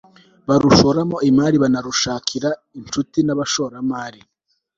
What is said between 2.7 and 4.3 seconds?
inshuti n'abashoramari